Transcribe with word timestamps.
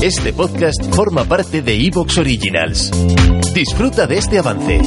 Este 0.00 0.32
podcast 0.32 0.94
forma 0.94 1.24
parte 1.24 1.60
de 1.60 1.74
Evox 1.74 2.18
Originals. 2.18 2.92
Disfruta 3.52 4.06
de 4.06 4.18
este 4.18 4.38
avance. 4.38 4.80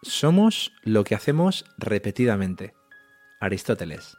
Somos 0.00 0.72
lo 0.82 1.04
que 1.04 1.14
hacemos 1.14 1.66
repetidamente. 1.76 2.72
Aristóteles. 3.38 4.16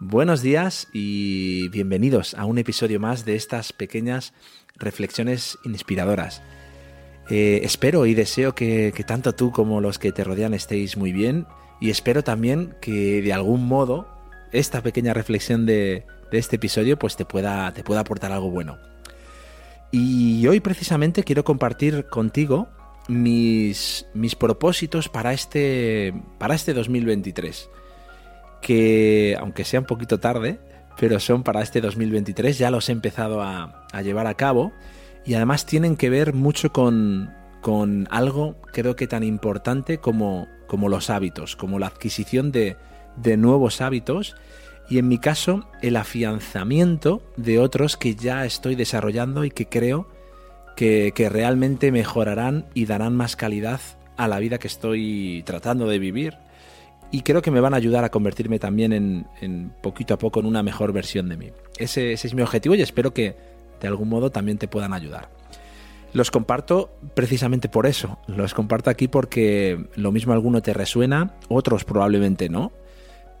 Buenos 0.00 0.42
días 0.42 0.88
y 0.92 1.68
bienvenidos 1.68 2.34
a 2.34 2.46
un 2.46 2.58
episodio 2.58 2.98
más 2.98 3.24
de 3.24 3.36
estas 3.36 3.72
pequeñas 3.72 4.34
reflexiones 4.74 5.56
inspiradoras. 5.64 6.42
Eh, 7.30 7.60
espero 7.62 8.04
y 8.04 8.14
deseo 8.14 8.56
que, 8.56 8.92
tanto 9.06 9.34
tú 9.34 9.52
como 9.52 9.80
los 9.80 10.00
que 10.00 10.10
te 10.10 10.24
rodean 10.24 10.52
estéis 10.52 10.96
muy 10.96 11.12
bien 11.12 11.46
y 11.80 11.90
espero 11.90 12.24
también 12.24 12.74
que 12.82 13.22
de 13.22 13.32
algún 13.32 13.68
modo 13.68 14.08
esta 14.50 14.82
pequeña 14.82 15.14
reflexión 15.14 15.64
de, 15.64 16.04
este 16.32 16.56
episodio 16.56 16.98
pues 16.98 17.14
te 17.16 17.24
pueda, 17.24 17.72
te 17.72 17.84
pueda 17.84 18.00
aportar 18.00 18.32
algo 18.32 18.50
bueno. 18.50 18.78
Y 19.92 20.44
hoy 20.48 20.58
precisamente 20.58 21.22
quiero 21.22 21.44
compartir 21.44 22.06
contigo 22.06 22.68
mis, 23.06 24.06
mis 24.12 24.34
propósitos 24.34 25.08
para 25.08 25.32
este, 25.32 26.12
para 26.38 26.56
este 26.56 26.74
2023 26.74 27.70
que, 28.64 29.36
aunque 29.38 29.62
sea 29.62 29.80
un 29.80 29.86
poquito 29.86 30.18
tarde, 30.20 30.58
pero 30.98 31.20
son 31.20 31.42
para 31.42 31.60
este 31.60 31.82
2023, 31.82 32.56
ya 32.56 32.70
los 32.70 32.88
he 32.88 32.92
empezado 32.92 33.42
a, 33.42 33.84
llevar 34.02 34.26
a 34.26 34.34
cabo. 34.34 34.72
Y 35.26 35.34
además 35.34 35.66
tienen 35.66 35.96
que 35.96 36.08
ver 36.08 36.32
mucho 36.32 36.72
con, 36.72 37.28
algo 38.10 38.56
creo 38.72 38.96
que 38.96 39.06
tan 39.06 39.22
importante 39.22 39.98
como, 39.98 40.48
como 40.66 40.88
los 40.88 41.10
hábitos, 41.10 41.56
como 41.56 41.78
la 41.78 41.88
adquisición 41.88 42.52
de, 42.52 42.78
de 43.16 43.36
nuevos 43.36 43.82
hábitos 43.82 44.34
y 44.88 44.96
en 44.98 45.08
mi 45.08 45.18
caso 45.18 45.68
el 45.82 45.96
afianzamiento 45.96 47.22
de 47.36 47.58
otros 47.58 47.98
que 47.98 48.14
ya 48.14 48.46
estoy 48.46 48.76
desarrollando 48.76 49.44
y 49.44 49.50
que 49.50 49.66
creo 49.66 50.08
que, 50.76 51.12
que, 51.14 51.28
realmente 51.28 51.90
mejorarán 51.92 52.66
y 52.74 52.84
darán 52.84 53.14
más 53.14 53.36
calidad 53.36 53.80
a 54.18 54.28
la 54.28 54.38
vida 54.38 54.58
que 54.58 54.68
estoy 54.68 55.42
tratando 55.46 55.86
de 55.86 55.98
vivir 55.98 56.43
y 57.14 57.22
creo 57.22 57.42
que 57.42 57.52
me 57.52 57.60
van 57.60 57.74
a 57.74 57.76
ayudar 57.76 58.02
a 58.02 58.10
convertirme 58.10 58.58
también 58.58 58.92
en, 59.40 59.72
poquito 59.82 60.14
a 60.14 60.18
poco 60.18 60.40
en 60.40 60.46
una 60.46 60.64
mejor 60.64 60.92
versión 60.92 61.28
de 61.28 61.36
mí. 61.36 61.52
Ese, 61.76 62.12
es 62.12 62.34
mi 62.34 62.42
objetivo 62.42 62.74
y 62.74 62.82
espero 62.82 63.14
que 63.14 63.36
de 63.80 63.86
algún 63.86 64.08
modo 64.08 64.30
también 64.30 64.58
te 64.58 64.66
puedan 64.66 64.92
ayudar. 64.92 65.30
Los 66.12 66.32
comparto 66.32 66.90
precisamente 67.14 67.68
por 67.68 67.86
eso. 67.86 68.18
Los 68.26 68.52
comparto 68.52 68.90
aquí 68.90 69.06
porque 69.06 69.86
lo 69.94 70.10
mismo 70.10 70.32
alguno 70.32 70.60
te 70.60 70.74
resuena, 70.74 71.36
otros 71.48 71.84
probablemente 71.84 72.48
no. 72.48 72.72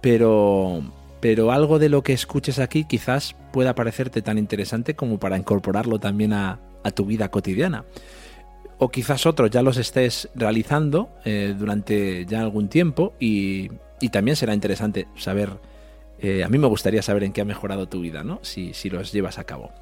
Pero, 0.00 0.80
pero 1.18 1.50
algo 1.50 1.80
de 1.80 1.88
lo 1.88 2.04
que 2.04 2.12
escuches 2.12 2.60
aquí 2.60 2.84
quizás 2.84 3.34
pueda 3.52 3.74
parecerte 3.74 4.22
tan 4.22 4.38
interesante 4.38 4.94
como 4.94 5.18
para 5.18 5.36
incorporarlo 5.36 5.98
también 5.98 6.32
a 6.32 6.60
tu 6.94 7.06
vida 7.06 7.28
cotidiana 7.28 7.84
o 8.78 8.90
quizás 8.90 9.26
otros 9.26 9.50
ya 9.50 9.62
los 9.62 9.76
estés 9.76 10.28
realizando 10.34 11.10
eh, 11.24 11.54
durante 11.58 12.26
ya 12.26 12.40
algún 12.40 12.68
tiempo 12.68 13.14
y, 13.18 13.70
también 14.12 14.36
será 14.36 14.52
interesante 14.52 15.08
saber, 15.16 15.48
eh, 16.18 16.44
a 16.44 16.48
mí 16.50 16.58
me 16.58 16.66
gustaría 16.66 17.00
saber 17.00 17.24
en 17.24 17.32
qué 17.32 17.40
ha 17.40 17.46
mejorado 17.46 17.88
tu 17.88 18.02
vida, 18.02 18.22
¿no? 18.22 18.38
Si, 18.42 18.74
si 18.74 18.90
los 18.90 19.12
llevas 19.12 19.38
a 19.38 19.44
cabo. 19.44 19.72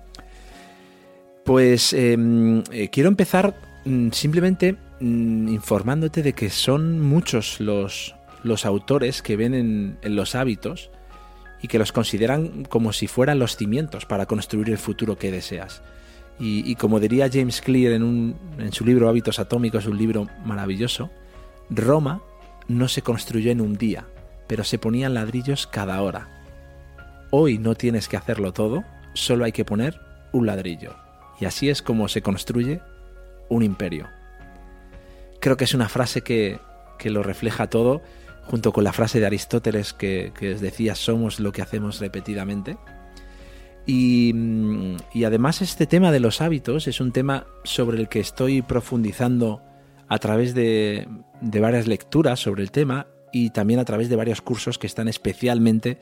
Pues 1.45 1.93
em, 1.93 2.63
eh, 2.71 2.89
quiero 2.93 3.09
empezar 3.09 3.57
mm, 3.85 4.11
simplemente 4.13 4.77
mm, 5.01 5.49
informándote 5.49 6.23
de 6.23 6.35
que 6.35 6.51
son 6.51 7.01
muchos 7.01 7.59
los, 7.59 8.15
los 8.45 8.65
autores 8.65 9.23
que 9.23 9.37
ven 9.37 9.55
en, 9.55 9.99
en 10.03 10.15
los 10.15 10.37
hábitos 10.37 10.91
y 11.61 11.67
que 11.67 11.81
los 11.81 11.91
consideran 11.91 12.65
como 12.65 12.93
si 12.93 13.09
fueran 13.09 13.41
los 13.41 13.57
cimientos 13.57 14.07
para 14.07 14.27
construir 14.27 14.71
el 14.71 14.79
futuro 14.79 15.19
que 15.19 15.33
deseas. 15.33 15.83
Y, 16.39 16.75
como 16.75 16.99
diría 16.99 17.31
James 17.33 17.61
Clear 17.61 17.93
en, 17.93 18.35
su 18.73 18.85
libro 18.85 19.09
Hábitos 19.09 19.39
Atómicos, 19.39 19.87
un 19.87 19.97
libro 19.97 20.27
maravilloso, 20.45 21.11
Roma 21.71 22.21
no 22.67 22.89
se 22.89 23.03
construyó 23.03 23.53
en 23.53 23.61
un 23.61 23.77
día, 23.77 24.07
pero 24.49 24.65
se 24.65 24.79
ponían 24.79 25.15
ladrillos 25.15 25.69
cada 25.69 26.03
hora. 26.03 26.29
Hoy 27.31 27.59
no 27.59 27.77
tienes 27.77 28.09
que 28.09 28.17
hacerlo 28.17 28.53
todo, 28.53 28.83
solo 29.15 29.45
hay 29.45 29.53
que 29.53 29.65
poner 29.65 30.01
un 30.33 30.47
ladrillo. 30.47 30.97
Y 31.39 31.45
así 31.45 31.71
es 31.71 31.81
como 31.81 32.09
se 32.09 32.23
construye 32.23 32.81
un 33.49 33.63
imperio. 33.63 34.09
Creo 35.41 35.57
que 35.57 35.65
es 35.65 35.75
una 35.75 35.89
frase 35.89 36.23
que, 36.23 36.59
que 36.99 37.11
lo 37.11 37.23
refleja 37.23 37.69
todo, 37.69 38.03
junto 38.45 38.73
con 38.73 38.85
la 38.85 38.93
frase 38.93 39.21
de 39.21 39.27
Aristóteles 39.27 39.93
que, 39.93 40.33
que 40.37 40.55
os 40.55 40.61
decía, 40.61 40.95
somos 40.95 41.39
lo 41.39 41.53
que 41.53 41.63
hacemos 41.63 42.01
repetidamente. 42.01 42.79
Mm, 43.87 44.97
y, 45.13 45.25
además 45.25 45.61
este 45.61 45.87
tema 45.87 46.13
de 46.13 46.21
los 46.21 46.41
hábitos 46.41 46.87
es 46.87 47.01
un 47.01 47.13
tema 47.13 47.47
sobre 47.65 47.99
el 47.99 48.09
que 48.09 48.21
estoy 48.21 48.63
profundizando 48.63 49.61
a 50.09 50.19
través 50.19 50.55
de, 50.55 51.09
varias 51.41 51.87
lecturas 51.87 52.41
sobre 52.41 52.63
el 52.63 52.71
tema 52.71 53.07
y 53.33 53.51
también 53.51 53.81
a 53.81 53.85
través 53.85 54.09
de 54.09 54.17
varios 54.17 54.41
cursos 54.43 54.79
que 54.79 54.87
están 54.87 55.09
especialmente 55.09 55.99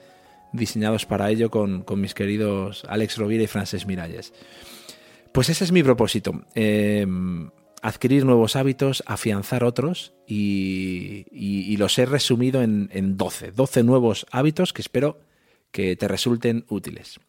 diseñados 0.52 1.06
para 1.06 1.30
ello 1.30 1.50
con, 1.50 1.84
mis 1.96 2.12
queridos 2.12 2.82
Alex 2.88 3.16
Rovira 3.16 3.44
y 3.44 3.46
Frances 3.46 3.86
Miralles. 3.86 4.34
Pues 5.32 5.48
ese 5.48 5.62
es 5.62 5.70
mi 5.70 5.82
propósito, 5.82 6.44
em, 6.54 7.50
adquirir 7.82 8.26
nuevos 8.26 8.56
hábitos, 8.56 9.04
afianzar 9.06 9.62
otros 9.62 10.12
y, 10.26 11.76
los 11.78 11.98
he 11.98 12.04
resumido 12.04 12.62
en, 12.62 12.90
en 12.92 13.16
12, 13.16 13.52
12 13.52 13.84
nuevos 13.84 14.26
hábitos 14.32 14.74
que 14.74 14.82
espero 14.82 15.20
que 15.70 15.96
te 15.96 16.08
resulten 16.08 16.66
útiles. 16.68 17.20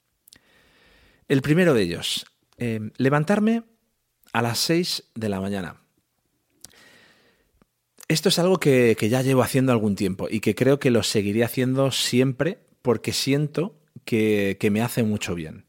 El 1.32 1.42
primero 1.42 1.74
de 1.74 1.84
ellos, 1.84 2.26
eh, 2.58 2.92
levantarme 2.98 3.64
a 4.34 4.42
las 4.42 4.60
6 4.60 5.12
de 5.16 5.30
la 5.30 5.40
mañana. 5.40 5.78
Esto 8.10 8.28
es 8.28 8.38
algo 8.38 8.60
que, 8.60 8.98
ya 9.10 9.22
llevo 9.22 9.42
haciendo 9.42 9.72
algún 9.72 9.96
tiempo 9.96 10.28
y 10.30 10.42
que 10.42 10.56
creo 10.56 10.78
que 10.78 10.92
lo 10.92 11.04
seguiré 11.04 11.46
haciendo 11.46 11.92
siempre 11.92 12.60
porque 12.82 13.14
siento 13.14 13.80
que, 14.04 14.58
me 14.74 14.82
hace 14.82 15.04
mucho 15.04 15.34
bien. 15.34 15.68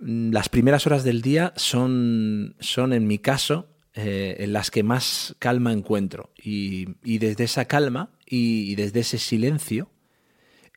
Mm, 0.00 0.32
las 0.32 0.50
primeras 0.50 0.86
horas 0.86 1.02
del 1.02 1.22
día 1.22 1.54
son, 1.56 2.54
son 2.60 2.92
en 2.92 3.06
mi 3.06 3.18
caso, 3.18 3.70
eh, 3.94 4.36
en 4.40 4.52
las 4.52 4.70
que 4.70 4.82
más 4.82 5.34
calma 5.38 5.72
encuentro. 5.72 6.30
Y, 6.36 6.88
desde 7.16 7.44
esa 7.44 7.64
calma 7.64 8.10
y 8.26 8.74
desde 8.74 9.00
ese 9.00 9.16
silencio 9.16 9.88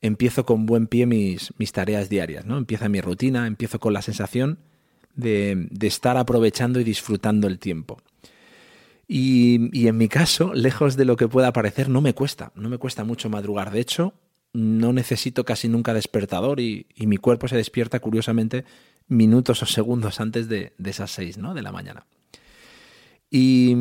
empiezo 0.02 0.46
con 0.46 0.66
buen 0.66 0.88
pie 0.88 1.06
mis, 1.06 1.54
mis 1.58 1.72
tareas 1.72 2.10
diarias, 2.10 2.46
¿no? 2.46 2.58
Empieza 2.58 2.90
mi 2.90 3.02
rutina, 3.02 3.48
empiezo 3.48 3.80
con 3.80 3.94
la 3.94 4.02
sensación 4.02 4.60
de, 5.16 5.70
estar 5.82 6.18
aprovechando 6.18 6.80
y 6.80 6.84
disfrutando 6.84 7.48
el 7.48 7.60
tiempo. 7.60 8.02
Y, 9.08 9.88
en 9.88 9.98
mi 9.98 10.08
caso, 10.08 10.54
lejos 10.54 10.96
de 10.96 11.06
lo 11.06 11.18
que 11.18 11.28
pueda 11.28 11.52
parecer, 11.52 11.90
no 11.90 12.00
me 12.00 12.14
cuesta, 12.14 12.54
no 12.56 12.70
me 12.70 12.78
cuesta 12.78 13.04
mucho 13.04 13.30
madrugar. 13.30 13.72
De 13.72 13.82
hecho, 13.82 14.14
no 14.54 14.94
necesito 14.94 15.44
casi 15.44 15.68
nunca 15.68 15.94
despertador 15.94 16.60
y, 16.62 16.88
mi 16.98 17.18
cuerpo 17.18 17.48
se 17.48 17.58
despierta 17.58 18.00
curiosamente 18.00 18.64
minutos 19.08 19.62
o 19.64 19.66
segundos 19.66 20.22
antes 20.22 20.48
de, 20.48 20.74
esas 20.84 21.12
seis 21.12 21.38
¿no? 21.38 21.54
de 21.54 21.62
la 21.62 21.74
mañana. 21.74 22.06
Y, 23.30 23.76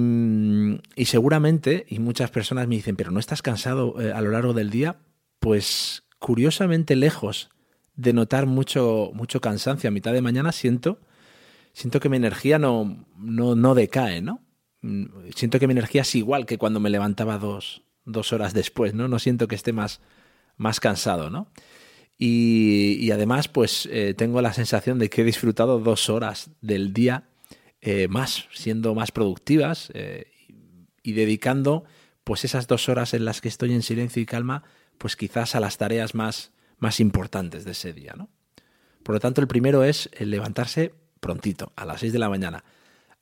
y, 0.97 1.04
seguramente, 1.04 1.86
y 1.88 2.00
muchas 2.00 2.30
personas 2.30 2.66
me 2.66 2.76
dicen, 2.76 2.97
pero 2.97 3.12
¿no 3.12 3.20
estás 3.20 3.41
cansado 3.41 4.00
eh, 4.00 4.12
a 4.12 4.20
lo 4.20 4.32
largo 4.32 4.53
del 4.53 4.70
día? 4.70 4.98
Pues 5.38 6.03
curiosamente 6.20 6.94
lejos 6.94 7.50
de 7.97 8.12
notar 8.12 8.47
mucho, 8.47 9.10
mucho 9.14 9.41
cansancio 9.41 9.88
a 9.88 9.91
mitad 9.91 10.12
de 10.12 10.22
mañana, 10.22 10.53
siento, 10.53 11.00
siento 11.72 11.98
que 11.98 12.08
mi 12.08 12.16
energía 12.16 12.58
no, 12.58 13.04
no, 13.16 13.74
decae, 13.74 14.22
¿no? 14.22 14.41
Mm, 14.83 15.06
siento 15.34 15.59
que 15.59 15.66
mi 15.66 15.72
energía 15.72 16.03
es 16.03 16.15
igual 16.15 16.47
que 16.47 16.59
cuando 16.59 16.78
me 16.78 16.91
levantaba 16.91 17.39
dos, 17.39 17.83
horas 18.33 18.54
después, 18.54 18.95
¿no? 18.95 19.09
No 19.09 19.18
siento 19.18 19.48
que 19.48 19.54
esté 19.56 19.72
más, 19.72 20.00
más 20.56 20.78
cansado, 20.78 21.30
¿no? 21.30 21.48
Y, 22.22 23.10
además, 23.12 23.48
pues 23.48 23.89
eh, 23.91 24.12
tengo 24.15 24.42
la 24.42 24.53
sensación 24.53 24.98
de 24.98 25.09
que 25.09 25.22
he 25.22 25.24
disfrutado 25.24 25.78
dos 25.78 26.10
horas 26.10 26.50
del 26.60 26.92
día 26.92 27.24
eh, 27.80 28.09
más, 28.09 28.47
siendo 28.53 28.95
más 28.95 29.10
productivas 29.10 29.91
eh, 29.95 30.30
y 31.03 31.12
dedicando 31.12 31.84
pues 32.22 32.45
esas 32.45 32.66
dos 32.66 32.91
horas 32.91 33.15
en 33.15 33.24
las 33.24 33.41
que 33.41 33.48
estoy 33.48 33.72
en 33.72 33.80
silencio 33.83 34.21
y 34.21 34.27
calma 34.27 34.65
pues 35.00 35.16
quizás 35.16 35.54
a 35.54 35.60
las 35.60 35.78
tareas 35.78 36.14
más, 36.14 36.52
más 36.76 37.00
importantes 37.00 37.64
de 37.64 37.70
ese 37.70 37.94
día. 37.94 38.12
¿no? 38.14 38.28
Por 39.02 39.14
lo 39.14 39.18
tanto, 39.18 39.41
el 39.41 39.48
primero 39.48 39.82
es 39.82 40.10
el 40.12 40.30
levantarse 40.30 40.94
prontito, 41.20 41.72
a 41.74 41.86
las 41.86 42.00
6 42.00 42.12
de 42.12 42.18
la 42.18 42.28
mañana. 42.28 42.64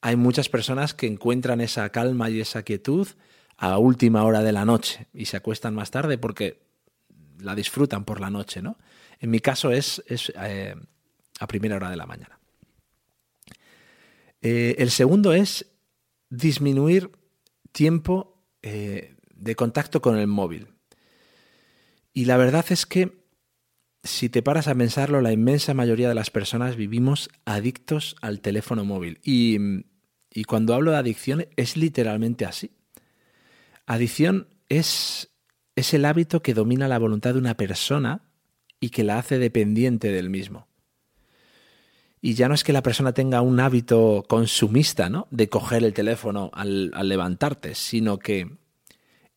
Hay 0.01 0.17
muchas 0.17 0.49
personas 0.49 0.93
que 0.93 1.07
encuentran 1.07 1.61
esa 1.61 1.89
calma 1.91 2.31
y 2.31 2.41
esa 2.41 2.65
quietud 2.65 3.07
a 3.57 3.79
última 3.79 4.25
hora 4.25 4.43
de 4.43 4.51
la 4.51 4.65
noche 4.65 5.07
y 5.15 5.27
se 5.27 5.37
acuestan 5.37 5.77
más 5.77 5.93
tarde 5.93 6.19
porque 6.19 6.67
la 7.39 7.55
disfrutan 7.55 8.05
por 8.05 8.21
la 8.21 8.29
noche. 8.29 8.61
¿no? 8.61 8.77
En 9.21 9.31
mi 9.31 9.39
caso 9.39 9.71
es, 9.71 10.03
eh, 10.09 10.75
a 11.39 11.47
primera 11.47 11.77
hora 11.77 11.91
de 11.91 11.97
la 11.97 12.07
mañana. 12.07 12.41
Eh, 14.43 14.75
el 14.79 14.91
segundo 14.91 15.33
es 15.33 15.65
disminuir 16.29 17.13
tiempo 17.71 18.43
eh, 18.63 19.15
de 19.33 19.55
contacto 19.55 20.03
con 20.03 20.19
el 20.19 20.27
móvil. 20.27 20.78
Y 22.19 22.25
la 22.25 22.37
verdad 22.37 22.67
es 22.71 22.85
que 22.85 23.23
si 24.03 24.29
te 24.29 24.43
paras 24.43 24.67
a 24.67 24.75
pensarlo, 24.75 25.21
la 25.21 25.31
inmensa 25.31 25.73
mayoría 25.73 26.09
de 26.09 26.17
las 26.17 26.31
personas 26.31 26.75
vivimos 26.75 27.31
adictos 27.45 28.17
al 28.21 28.41
teléfono 28.41 28.85
móvil. 28.85 29.21
Y, 29.23 29.57
y 30.35 30.43
cuando 30.43 30.75
hablo 30.75 30.91
de 30.91 30.97
adicción 30.97 31.47
es 31.55 31.77
literalmente 31.77 32.45
así. 32.45 32.73
Adicción 33.87 34.49
es, 34.69 35.31
es 35.77 35.95
el 35.95 36.05
hábito 36.05 36.43
que 36.43 36.55
domina 36.55 36.89
la 36.89 36.99
voluntad 36.99 37.35
de 37.35 37.39
una 37.39 37.57
persona 37.57 38.23
y 38.81 38.91
que 38.91 39.05
la 39.05 39.21
hace 39.21 39.39
dependiente 39.39 40.11
del 40.11 40.29
mismo. 40.29 40.67
Y 42.21 42.35
ya 42.35 42.49
no 42.49 42.55
es 42.57 42.65
que 42.65 42.73
la 42.73 42.83
persona 42.83 43.13
tenga 43.13 43.43
un 43.43 43.61
hábito 43.61 44.25
consumista, 44.29 45.09
¿no? 45.09 45.29
De 45.31 45.49
coger 45.49 45.85
el 45.85 45.95
teléfono 45.95 46.51
al, 46.53 46.91
al 46.95 47.09
levantarte, 47.09 47.77
sino 47.77 48.19
que 48.19 48.59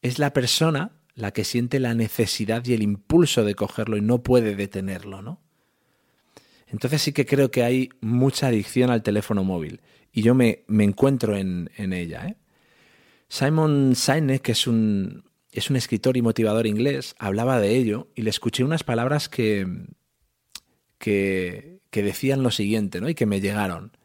es 0.01 0.18
la 0.18 0.34
persona 0.34 0.94
la 1.21 1.31
que 1.31 1.44
siente 1.44 1.79
la 1.79 1.94
necesidad 1.94 2.65
y 2.65 2.73
el 2.73 2.81
impulso 2.81 3.44
de 3.44 3.53
cogerlo 3.53 3.95
y 3.95 4.01
no 4.01 4.23
puede 4.23 4.56
detenerlo, 4.56 5.21
¿no? 5.21 5.39
Entonces 6.65 7.01
sí 7.03 7.13
que 7.13 7.27
creo 7.27 7.51
que 7.51 7.63
hay 7.63 7.89
mucha 8.01 8.47
adicción 8.47 8.89
al 8.89 9.03
teléfono 9.03 9.44
móvil 9.44 9.81
y 10.12 10.23
yo 10.23 10.33
me, 10.33 10.63
me 10.68 10.83
encuentro 10.83 11.38
en, 11.38 11.69
en 11.77 11.94
ella. 11.94 12.25
¿eh? 12.25 12.38
Simon 13.27 13.94
Sinek, 13.95 14.41
que 14.41 14.53
es 14.53 14.65
un, 14.65 15.23
es 15.51 15.69
un 15.69 15.75
escritor 15.75 16.18
y 16.18 16.23
motivador 16.23 16.65
inglés, 16.65 17.13
hablaba 17.19 17.59
de 17.59 17.75
ello 17.75 18.07
y 18.15 18.24
le 18.24 18.31
escuché 18.31 18.63
unas 18.63 18.83
palabras 18.83 19.29
que, 19.29 19.67
que, 20.97 21.81
que 21.91 22.01
decían 22.01 22.41
lo 22.41 22.50
siguiente 22.50 23.00
¿no? 23.00 23.09
y 23.09 23.15
que 23.15 23.27
me 23.27 23.41
llegaron. 23.41 23.95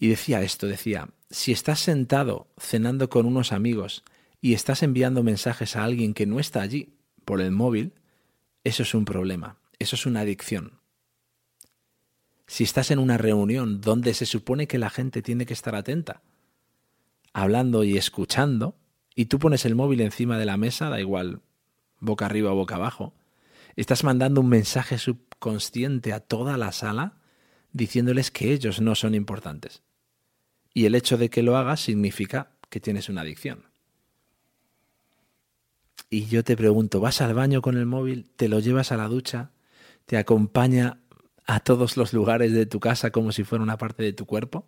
Y 0.00 0.08
decía 0.08 0.42
esto, 0.42 0.66
decía, 0.66 1.08
si 1.30 1.52
estás 1.52 1.78
sentado 1.78 2.48
cenando 2.58 3.08
con 3.10 3.26
unos 3.26 3.52
amigos 3.52 4.02
y 4.40 4.54
estás 4.54 4.82
enviando 4.82 5.22
mensajes 5.22 5.76
a 5.76 5.84
alguien 5.84 6.14
que 6.14 6.26
no 6.26 6.38
está 6.40 6.62
allí 6.62 6.94
por 7.24 7.40
el 7.40 7.50
móvil, 7.50 7.94
eso 8.64 8.82
es 8.82 8.94
un 8.94 9.04
problema, 9.04 9.58
eso 9.78 9.96
es 9.96 10.06
una 10.06 10.20
adicción. 10.20 10.80
Si 12.46 12.64
estás 12.64 12.90
en 12.90 12.98
una 12.98 13.18
reunión 13.18 13.80
donde 13.80 14.14
se 14.14 14.26
supone 14.26 14.68
que 14.68 14.78
la 14.78 14.90
gente 14.90 15.22
tiene 15.22 15.46
que 15.46 15.54
estar 15.54 15.74
atenta, 15.74 16.22
hablando 17.32 17.82
y 17.82 17.96
escuchando, 17.96 18.76
y 19.14 19.26
tú 19.26 19.38
pones 19.38 19.64
el 19.64 19.74
móvil 19.74 20.00
encima 20.00 20.38
de 20.38 20.46
la 20.46 20.56
mesa, 20.56 20.90
da 20.90 21.00
igual, 21.00 21.40
boca 21.98 22.26
arriba 22.26 22.52
o 22.52 22.56
boca 22.56 22.76
abajo, 22.76 23.14
estás 23.74 24.04
mandando 24.04 24.40
un 24.40 24.48
mensaje 24.48 24.98
subconsciente 24.98 26.12
a 26.12 26.20
toda 26.20 26.56
la 26.56 26.72
sala 26.72 27.18
diciéndoles 27.72 28.30
que 28.30 28.52
ellos 28.52 28.80
no 28.80 28.94
son 28.94 29.14
importantes. 29.14 29.82
Y 30.72 30.86
el 30.86 30.94
hecho 30.94 31.18
de 31.18 31.30
que 31.30 31.42
lo 31.42 31.56
hagas 31.56 31.80
significa 31.80 32.52
que 32.70 32.80
tienes 32.80 33.08
una 33.08 33.22
adicción 33.22 33.64
y 36.08 36.26
yo 36.26 36.44
te 36.44 36.56
pregunto, 36.56 37.00
¿vas 37.00 37.20
al 37.20 37.34
baño 37.34 37.62
con 37.62 37.76
el 37.76 37.86
móvil? 37.86 38.30
¿Te 38.36 38.48
lo 38.48 38.60
llevas 38.60 38.92
a 38.92 38.96
la 38.96 39.08
ducha? 39.08 39.50
¿Te 40.04 40.16
acompaña 40.16 41.00
a 41.46 41.60
todos 41.60 41.96
los 41.96 42.12
lugares 42.12 42.52
de 42.52 42.66
tu 42.66 42.80
casa 42.80 43.10
como 43.10 43.32
si 43.32 43.44
fuera 43.44 43.64
una 43.64 43.78
parte 43.78 44.02
de 44.02 44.12
tu 44.12 44.26
cuerpo? 44.26 44.66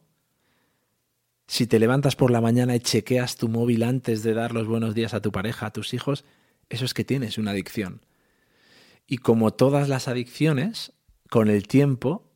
Si 1.47 1.67
te 1.67 1.79
levantas 1.79 2.17
por 2.17 2.31
la 2.31 2.41
mañana 2.41 2.77
y 2.77 2.81
chequeas 2.81 3.37
tu 3.37 3.49
móvil 3.49 3.83
antes 3.83 4.23
de 4.23 4.35
dar 4.35 4.53
los 4.53 4.67
buenos 4.67 4.95
días 4.95 5.15
a 5.15 5.23
tu 5.23 5.33
pareja, 5.33 5.67
a 5.67 5.73
tus 5.73 5.95
hijos, 5.95 6.25
eso 6.69 6.85
es 6.85 6.93
que 6.93 7.05
tienes 7.05 7.39
una 7.39 7.53
adicción. 7.53 8.03
Y 9.07 9.19
como 9.19 9.53
todas 9.55 9.89
las 9.89 10.09
adicciones, 10.09 10.93
con 11.31 11.49
el 11.49 11.67
tiempo 11.67 12.31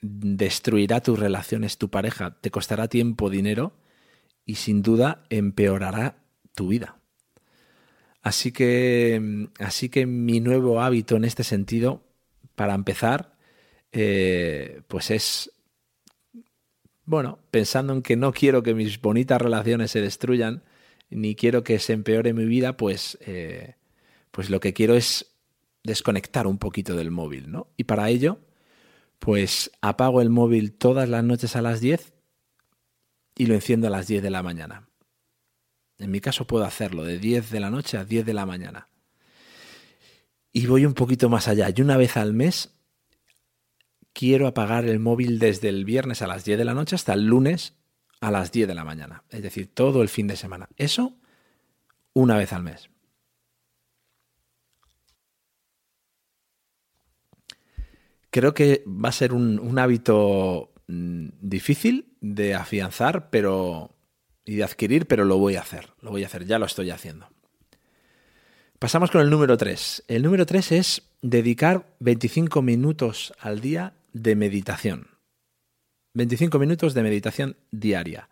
destruirá 0.00 1.00
tus 1.00 1.18
relaciones, 1.18 1.78
tu 1.78 1.88
pareja, 1.88 2.38
te 2.40 2.50
costará 2.50 2.88
tiempo, 2.88 3.30
dinero 3.30 3.72
y 4.44 4.56
sin 4.56 4.82
duda 4.82 5.24
empeorará 5.30 6.22
tu 6.54 6.68
vida. 6.68 7.00
Así 8.22 8.52
que, 8.52 9.48
así 9.58 9.88
que 9.88 10.06
mi 10.06 10.40
nuevo 10.40 10.80
hábito 10.80 11.16
en 11.16 11.24
este 11.24 11.44
sentido, 11.44 12.02
para 12.54 12.74
empezar, 12.74 13.36
eh, 13.92 14.82
pues 14.88 15.10
es, 15.10 15.52
bueno, 17.04 17.38
pensando 17.50 17.92
en 17.92 18.02
que 18.02 18.16
no 18.16 18.32
quiero 18.32 18.62
que 18.62 18.74
mis 18.74 19.00
bonitas 19.00 19.40
relaciones 19.40 19.92
se 19.92 20.00
destruyan, 20.00 20.62
ni 21.10 21.34
quiero 21.34 21.64
que 21.64 21.78
se 21.78 21.94
empeore 21.94 22.34
mi 22.34 22.44
vida, 22.44 22.76
pues, 22.76 23.18
eh, 23.22 23.76
pues 24.30 24.50
lo 24.50 24.60
que 24.60 24.74
quiero 24.74 24.94
es 24.94 25.38
desconectar 25.84 26.46
un 26.46 26.58
poquito 26.58 26.96
del 26.96 27.10
móvil, 27.10 27.50
¿no? 27.50 27.68
Y 27.76 27.84
para 27.84 28.10
ello, 28.10 28.40
pues 29.18 29.70
apago 29.80 30.20
el 30.20 30.30
móvil 30.30 30.72
todas 30.72 31.08
las 31.08 31.24
noches 31.24 31.56
a 31.56 31.62
las 31.62 31.80
10 31.80 32.12
y 33.36 33.46
lo 33.46 33.54
enciendo 33.54 33.86
a 33.86 33.90
las 33.90 34.06
10 34.06 34.22
de 34.22 34.30
la 34.30 34.42
mañana. 34.42 34.87
En 35.98 36.10
mi 36.10 36.20
caso 36.20 36.46
puedo 36.46 36.64
hacerlo 36.64 37.04
de 37.04 37.18
10 37.18 37.50
de 37.50 37.60
la 37.60 37.70
noche 37.70 37.98
a 37.98 38.04
10 38.04 38.24
de 38.24 38.34
la 38.34 38.46
mañana. 38.46 38.88
Y 40.52 40.66
voy 40.66 40.86
un 40.86 40.94
poquito 40.94 41.28
más 41.28 41.48
allá. 41.48 41.68
Y 41.74 41.82
una 41.82 41.96
vez 41.96 42.16
al 42.16 42.32
mes 42.32 42.74
quiero 44.12 44.46
apagar 44.46 44.84
el 44.84 45.00
móvil 45.00 45.38
desde 45.38 45.68
el 45.68 45.84
viernes 45.84 46.22
a 46.22 46.26
las 46.26 46.44
10 46.44 46.58
de 46.58 46.64
la 46.64 46.74
noche 46.74 46.96
hasta 46.96 47.12
el 47.12 47.26
lunes 47.26 47.74
a 48.20 48.30
las 48.30 48.52
10 48.52 48.68
de 48.68 48.74
la 48.74 48.84
mañana. 48.84 49.24
Es 49.30 49.42
decir, 49.42 49.72
todo 49.72 50.02
el 50.02 50.08
fin 50.08 50.26
de 50.26 50.36
semana. 50.36 50.68
Eso 50.76 51.16
una 52.14 52.36
vez 52.36 52.52
al 52.52 52.62
mes. 52.62 52.90
Creo 58.30 58.54
que 58.54 58.84
va 58.86 59.08
a 59.08 59.12
ser 59.12 59.32
un, 59.32 59.78
hábito 59.78 60.72
mm, 60.86 61.28
difícil 61.40 62.16
de 62.20 62.54
afianzar, 62.54 63.30
pero 63.30 63.97
y 64.48 64.56
de 64.56 64.64
adquirir, 64.64 65.06
pero 65.06 65.26
lo 65.26 65.36
voy 65.36 65.56
a 65.56 65.60
hacer, 65.60 65.90
lo 66.00 66.10
voy 66.10 66.22
a 66.22 66.26
hacer, 66.26 66.46
ya 66.46 66.58
lo 66.58 66.64
estoy 66.64 66.88
haciendo. 66.88 67.28
Pasamos 68.78 69.10
con 69.10 69.20
el 69.20 69.28
número 69.28 69.58
3. 69.58 70.04
El 70.08 70.22
número 70.22 70.46
3 70.46 70.72
es 70.72 71.02
dedicar 71.20 71.94
25 72.00 72.62
minutos 72.62 73.34
al 73.40 73.60
día 73.60 73.92
de 74.14 74.36
meditación. 74.36 75.08
25 76.14 76.58
minutos 76.58 76.94
de 76.94 77.02
meditación 77.02 77.56
diaria. 77.72 78.30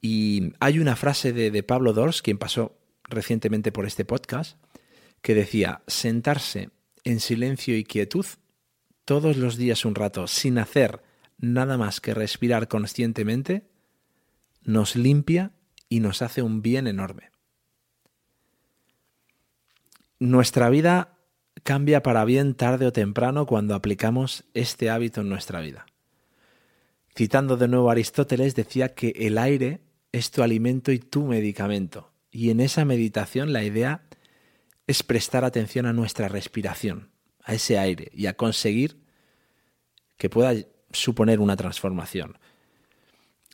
Y 0.00 0.52
hay 0.58 0.80
una 0.80 0.96
frase 0.96 1.32
de, 1.32 1.52
de 1.52 1.62
Pablo 1.62 1.92
Dors, 1.92 2.22
quien 2.22 2.36
pasó 2.36 2.76
recientemente 3.04 3.70
por 3.70 3.86
este 3.86 4.04
podcast, 4.04 4.58
que 5.22 5.36
decía, 5.36 5.82
sentarse 5.86 6.70
en 7.04 7.20
silencio 7.20 7.76
y 7.76 7.84
quietud 7.84 8.26
todos 9.04 9.36
los 9.36 9.56
días 9.56 9.84
un 9.84 9.94
rato 9.94 10.26
sin 10.26 10.58
hacer 10.58 11.04
nada 11.38 11.78
más 11.78 12.00
que 12.00 12.14
respirar 12.14 12.66
conscientemente 12.66 13.69
nos 14.62 14.96
limpia 14.96 15.52
y 15.88 16.00
nos 16.00 16.22
hace 16.22 16.42
un 16.42 16.62
bien 16.62 16.86
enorme. 16.86 17.30
Nuestra 20.18 20.68
vida 20.70 21.16
cambia 21.62 22.02
para 22.02 22.24
bien 22.24 22.54
tarde 22.54 22.86
o 22.86 22.92
temprano 22.92 23.46
cuando 23.46 23.74
aplicamos 23.74 24.44
este 24.54 24.90
hábito 24.90 25.22
en 25.22 25.28
nuestra 25.28 25.60
vida. 25.60 25.86
Citando 27.16 27.56
de 27.56 27.68
nuevo 27.68 27.88
a 27.88 27.92
Aristóteles, 27.92 28.54
decía 28.54 28.94
que 28.94 29.12
el 29.16 29.38
aire 29.38 29.80
es 30.12 30.30
tu 30.30 30.42
alimento 30.42 30.92
y 30.92 30.98
tu 30.98 31.26
medicamento. 31.26 32.12
Y 32.30 32.50
en 32.50 32.60
esa 32.60 32.84
meditación 32.84 33.52
la 33.52 33.64
idea 33.64 34.02
es 34.86 35.02
prestar 35.02 35.44
atención 35.44 35.86
a 35.86 35.92
nuestra 35.92 36.28
respiración, 36.28 37.10
a 37.42 37.54
ese 37.54 37.78
aire 37.78 38.10
y 38.14 38.26
a 38.26 38.34
conseguir 38.34 39.00
que 40.16 40.30
pueda 40.30 40.54
suponer 40.92 41.40
una 41.40 41.56
transformación. 41.56 42.38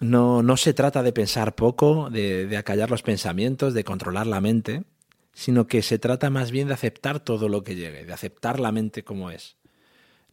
No, 0.00 0.42
no 0.42 0.56
se 0.56 0.74
trata 0.74 1.02
de 1.02 1.12
pensar 1.12 1.54
poco, 1.54 2.10
de, 2.10 2.54
acallar 2.56 2.90
los 2.90 3.02
pensamientos, 3.02 3.72
de 3.72 3.84
controlar 3.84 4.26
la 4.26 4.42
mente, 4.42 4.84
sino 5.32 5.66
que 5.66 5.82
se 5.82 5.98
trata 5.98 6.28
más 6.28 6.50
bien 6.50 6.68
de 6.68 6.74
aceptar 6.74 7.20
todo 7.20 7.48
lo 7.48 7.62
que 7.64 7.76
llegue, 7.76 8.04
de 8.04 8.12
aceptar 8.12 8.60
la 8.60 8.72
mente 8.72 9.04
como 9.04 9.30
es. 9.30 9.56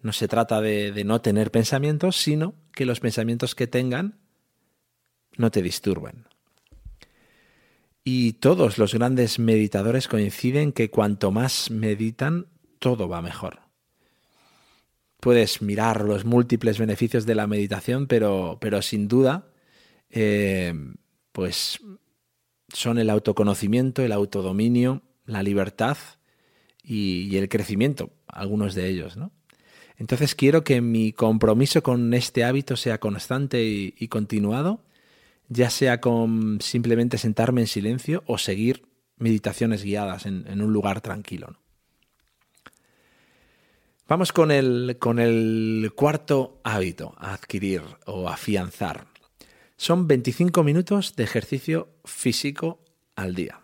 No 0.02 0.12
se 0.12 0.28
trata 0.28 0.60
de, 0.60 0.92
de, 0.92 1.06
no 1.06 1.22
tener 1.22 1.50
pensamientos, 1.50 2.18
sino 2.18 2.56
que 2.74 2.86
los 2.86 3.00
pensamientos 3.00 3.56
que 3.56 3.68
tengan 3.68 4.20
no 5.38 5.50
te 5.50 5.62
disturben. 5.62 6.28
Y 8.04 8.34
todos 8.34 8.78
los 8.78 8.94
grandes 8.94 9.40
meditadores 9.40 10.10
coinciden 10.10 10.74
que 10.74 10.90
cuanto 10.90 11.32
más 11.32 11.72
meditan, 11.72 12.48
todo 12.80 13.08
va 13.08 13.22
mejor. 13.22 13.62
Puedes 15.22 15.62
mirar 15.62 16.04
los 16.04 16.26
múltiples 16.26 16.78
beneficios 16.78 17.26
de 17.26 17.36
la 17.36 17.48
meditación, 17.48 18.08
pero, 18.08 18.58
pero 18.60 18.82
sin 18.82 19.08
duda 19.08 19.53
eh, 20.16 20.74
pues 21.32 21.80
son 22.72 23.00
el 23.00 23.10
autoconocimiento, 23.10 24.04
el 24.04 24.12
autodominio, 24.12 25.02
la 25.26 25.42
libertad 25.42 25.98
y, 26.84 27.36
el 27.36 27.50
crecimiento, 27.50 28.12
algunos 28.28 28.76
de 28.76 28.90
ellos, 28.90 29.18
¿no? 29.18 29.32
Entonces 29.98 30.36
quiero 30.36 30.64
que 30.64 30.82
mi 30.82 31.14
compromiso 31.14 31.82
con 31.82 32.14
este 32.14 32.44
hábito 32.44 32.76
sea 32.76 33.00
constante 33.00 33.64
y, 33.64 34.08
continuado, 34.08 34.84
ya 35.50 35.70
sea 35.70 36.02
con 36.02 36.60
simplemente 36.62 37.18
sentarme 37.18 37.62
en 37.62 37.68
silencio 37.68 38.24
o 38.28 38.38
seguir 38.38 38.86
meditaciones 39.18 39.84
guiadas 39.84 40.26
en, 40.26 40.62
un 40.62 40.74
lugar 40.74 41.02
tranquilo. 41.02 41.58
Vamos 44.08 44.34
con 44.34 44.52
el, 44.52 44.98
con 45.00 45.20
el 45.20 45.92
cuarto 45.96 46.60
hábito 46.64 47.16
adquirir 47.18 47.82
o 48.06 48.28
afianzar. 48.28 49.13
Son 49.84 50.08
25 50.08 50.64
minutos 50.64 51.14
de 51.18 51.26
ejercicio 51.26 51.90
físico 52.06 52.80
al 53.18 53.36
día. 53.36 53.60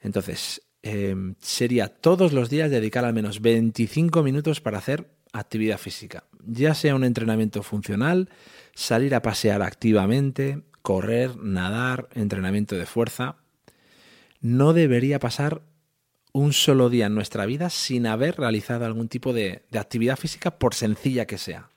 Entonces, 0.00 0.62
em, 0.80 1.34
sería 1.38 1.88
todos 1.88 2.32
los 2.32 2.48
días 2.48 2.70
dedicar 2.70 3.04
al 3.04 3.12
menos 3.12 3.42
25 3.42 4.22
minutos 4.22 4.62
para 4.62 4.78
hacer 4.78 5.10
actividad 5.34 5.76
física, 5.76 6.24
ya 6.46 6.72
sea 6.72 6.94
un 6.94 7.04
entrenamiento 7.04 7.62
funcional, 7.62 8.30
salir 8.74 9.14
a 9.14 9.20
pasear 9.20 9.60
activamente, 9.60 10.62
correr, 10.80 11.36
nadar, 11.36 12.08
entrenamiento 12.14 12.76
de 12.76 12.86
fuerza. 12.86 13.36
No 14.40 14.72
debería 14.72 15.18
pasar 15.18 15.60
un 16.32 16.54
solo 16.54 16.88
día 16.88 17.04
en 17.04 17.14
nuestra 17.14 17.44
vida 17.44 17.68
sin 17.68 18.06
haber 18.06 18.38
realizado 18.38 18.86
algún 18.86 19.08
tipo 19.08 19.34
de, 19.34 19.66
actividad 19.74 20.16
física, 20.16 20.58
por 20.58 20.74
sencilla 20.74 21.26
que 21.26 21.36
sea. 21.36 21.68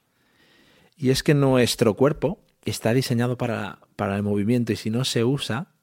Y 0.96 1.10
es 1.10 1.22
que 1.22 1.34
nuestro 1.34 1.96
cuerpo 1.96 2.40
está 2.66 2.94
diseñado 2.94 3.38
para, 3.38 3.80
para, 3.96 4.16
el 4.16 4.24
movimiento 4.24 4.74
y 4.74 4.76
si 4.76 4.90
no 4.90 5.06
se 5.06 5.24
usa, 5.24 5.74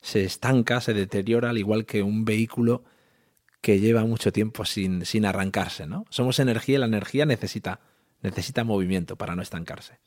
se 0.00 0.24
estanca, 0.24 0.80
se 0.80 0.94
deteriora, 0.94 1.50
al 1.50 1.58
igual 1.58 1.84
que 1.86 2.02
un 2.02 2.24
vehículo 2.24 2.84
que 3.60 3.80
lleva 3.80 4.04
mucho 4.04 4.32
tiempo 4.32 4.64
sin, 4.64 5.04
sin 5.04 5.24
arrancarse. 5.26 5.86
¿no? 5.86 6.06
Somos 6.10 6.38
energía 6.38 6.76
y 6.76 6.78
la 6.78 6.86
energía 6.86 7.26
necesita, 7.26 7.80
necesita 8.22 8.64
movimiento 8.64 9.16
para 9.16 9.36
no 9.36 9.42
estancarse. 9.42 9.98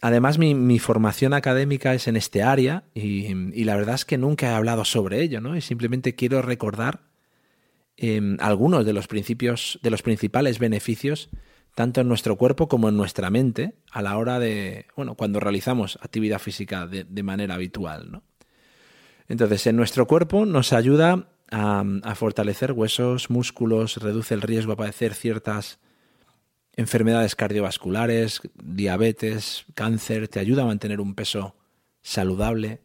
Además, 0.00 0.38
mi, 0.38 0.78
formación 0.78 1.32
académica 1.32 1.94
es 1.94 2.08
en 2.08 2.16
este 2.16 2.42
área 2.42 2.84
y, 2.94 3.64
la 3.64 3.74
verdad 3.74 3.94
es 3.94 4.04
que 4.04 4.18
nunca 4.18 4.50
he 4.50 4.54
hablado 4.54 4.84
sobre 4.84 5.22
ello, 5.22 5.40
¿no? 5.40 5.56
Y 5.56 5.62
simplemente 5.62 6.14
quiero 6.14 6.42
recordar 6.42 7.04
em, 7.96 8.36
algunos 8.40 8.84
de 8.84 8.92
los 8.92 9.06
principios, 9.06 9.78
de 9.82 9.90
los 9.90 10.02
principales 10.02 10.58
beneficios, 10.58 11.30
tanto 11.74 12.00
en 12.00 12.08
nuestro 12.08 12.36
cuerpo 12.36 12.68
como 12.68 12.88
en 12.88 12.96
nuestra 12.96 13.30
mente, 13.30 13.74
a 13.90 14.00
la 14.00 14.16
hora 14.16 14.38
de, 14.38 14.86
bueno, 14.96 15.16
cuando 15.16 15.40
realizamos 15.40 15.98
actividad 16.00 16.38
física 16.38 16.86
de, 16.86 17.22
manera 17.22 17.54
habitual, 17.54 18.10
¿no? 18.10 18.22
Entonces, 19.26 19.66
en 19.66 19.76
nuestro 19.76 20.06
cuerpo 20.06 20.44
nos 20.46 20.72
ayuda 20.72 21.28
a, 21.50 22.14
fortalecer 22.14 22.72
huesos, 22.72 23.30
músculos, 23.30 23.96
reduce 23.96 24.34
el 24.34 24.42
riesgo 24.42 24.72
a 24.72 24.76
padecer 24.76 25.14
ciertas 25.14 25.80
enfermedades 26.76 27.34
cardiovasculares, 27.34 28.40
diabetes, 28.54 29.64
cáncer, 29.74 30.28
te 30.28 30.40
ayuda 30.40 30.62
a 30.62 30.66
mantener 30.66 31.00
un 31.00 31.14
peso 31.14 31.56
saludable, 32.02 32.82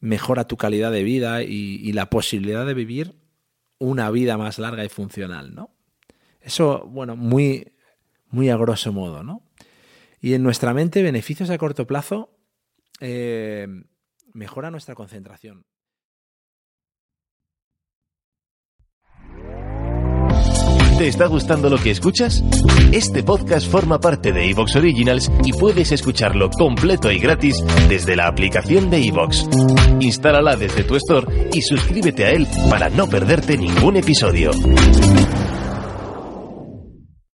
mejora 0.00 0.46
tu 0.46 0.56
calidad 0.56 0.92
de 0.92 1.02
vida 1.02 1.42
y, 1.42 1.92
la 1.92 2.08
posibilidad 2.08 2.64
de 2.64 2.74
vivir 2.74 3.16
una 3.78 4.10
vida 4.10 4.36
más 4.38 4.58
larga 4.58 4.84
y 4.84 4.88
funcional, 4.88 5.54
¿no? 5.54 5.70
Eso, 6.40 6.86
bueno, 6.86 7.16
muy, 7.16 7.72
muy 8.30 8.48
a 8.50 8.56
grosso 8.56 8.92
modo, 8.92 9.22
¿no? 9.22 9.42
Y 10.20 10.34
en 10.34 10.42
nuestra 10.42 10.74
mente, 10.74 11.02
beneficios 11.02 11.50
a 11.50 11.58
corto 11.58 11.86
plazo, 11.86 12.36
eh, 13.00 13.66
mejora 14.32 14.70
nuestra 14.70 14.94
concentración. 14.94 15.64
¿Te 20.98 21.06
está 21.06 21.26
gustando 21.28 21.70
lo 21.70 21.78
que 21.78 21.92
escuchas? 21.92 22.42
Este 22.90 23.22
podcast 23.22 23.70
forma 23.70 24.00
parte 24.00 24.32
de 24.32 24.50
Evox 24.50 24.74
Originals 24.74 25.30
y 25.44 25.52
puedes 25.52 25.92
escucharlo 25.92 26.50
completo 26.50 27.12
y 27.12 27.20
gratis 27.20 27.62
desde 27.88 28.16
la 28.16 28.26
aplicación 28.26 28.90
de 28.90 29.06
Evox. 29.06 29.48
Instálala 30.00 30.56
desde 30.56 30.82
tu 30.82 30.96
store 30.96 31.50
y 31.52 31.62
suscríbete 31.62 32.24
a 32.24 32.32
él 32.32 32.48
para 32.68 32.90
no 32.90 33.06
perderte 33.08 33.56
ningún 33.56 33.96
episodio. 33.96 34.50